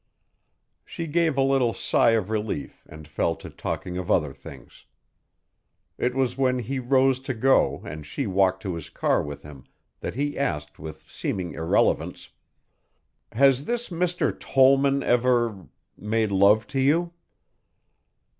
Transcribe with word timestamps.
She 0.83 1.05
gave 1.05 1.37
a 1.37 1.43
little 1.43 1.73
sigh 1.73 2.13
of 2.17 2.31
relief 2.31 2.87
and 2.89 3.07
fell 3.07 3.35
to 3.35 3.51
talking 3.51 3.99
of 3.99 4.09
other 4.09 4.33
things. 4.33 4.87
It 5.99 6.15
was 6.15 6.35
when 6.39 6.57
he 6.57 6.79
rose 6.79 7.19
to 7.19 7.35
go 7.35 7.83
and 7.85 8.03
she 8.03 8.25
walked 8.25 8.63
to 8.63 8.73
his 8.73 8.89
car 8.89 9.21
with 9.21 9.43
him 9.43 9.63
that 9.99 10.15
he 10.15 10.39
asked 10.39 10.79
with 10.79 11.07
seeming 11.07 11.53
irrelevance, 11.53 12.29
"Has 13.33 13.65
this 13.65 13.89
Mr. 13.89 14.35
Tollman 14.39 15.03
ever 15.03 15.67
made 15.95 16.31
love 16.31 16.65
to 16.69 16.79
you?" 16.81 17.13